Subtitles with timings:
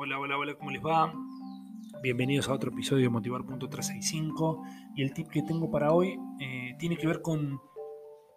[0.00, 1.12] Hola, hola, hola, ¿cómo les va?
[2.04, 4.62] Bienvenidos a otro episodio de Motivar.365
[4.94, 7.60] y el tip que tengo para hoy eh, tiene que ver con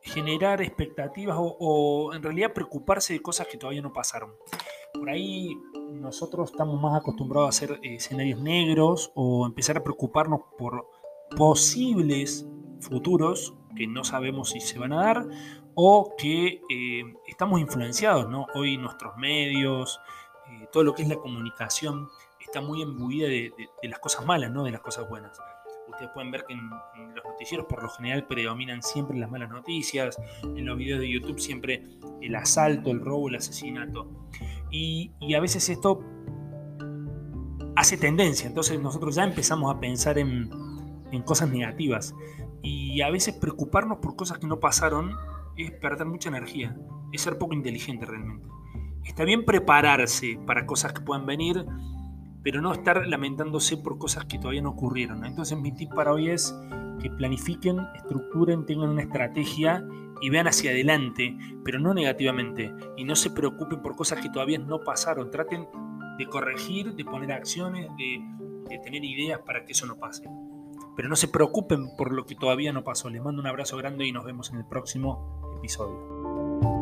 [0.00, 4.30] generar expectativas o, en realidad preocuparse de cosas que todavía no pasaron.
[4.94, 5.50] Por ahí
[5.90, 10.86] nosotros estamos más acostumbrados a hacer eh, escenarios negros o empezar a preocuparnos por
[11.36, 12.46] posibles
[12.78, 15.26] futuros que no sabemos si se van a dar
[15.74, 18.46] o que eh, estamos influenciados, ¿no?
[18.54, 20.00] Hoy nuestros medios,
[20.50, 22.08] eh, todo lo que es la comunicación
[22.40, 25.38] está muy embuida de, las cosas malas, no de las cosas buenas.
[25.88, 26.68] Ustedes pueden ver que en,
[27.14, 31.38] los noticieros por lo general predominan siempre las malas noticias, en los videos de YouTube
[31.38, 31.82] siempre
[32.20, 34.08] el asalto, el robo, el asesinato.
[34.70, 36.02] Y, a veces esto
[37.76, 40.50] hace tendencia, entonces nosotros ya empezamos a pensar en,
[41.12, 42.14] en cosas negativas.
[42.62, 45.16] Y a veces preocuparnos por cosas que no pasaron
[45.56, 46.76] es perder mucha energía,
[47.12, 48.48] es ser poco inteligente realmente.
[49.08, 51.64] Está bien prepararse para cosas que puedan venir,
[52.44, 55.24] pero no estar lamentándose por cosas que todavía no ocurrieron.
[55.24, 56.54] Entonces mi tip para hoy es
[57.00, 59.82] que planifiquen, estructuren, tengan una estrategia
[60.20, 62.72] y vean hacia adelante, pero no negativamente.
[62.96, 65.30] Y no se preocupen por cosas que todavía no pasaron.
[65.30, 65.66] Traten
[66.18, 68.20] de corregir, de poner acciones, de,
[68.68, 70.28] de tener ideas para que eso no pase.
[70.96, 73.08] Pero no se preocupen por lo que todavía no pasó.
[73.08, 76.77] Les mando un abrazo grande y nos vemos en el próximo episodio.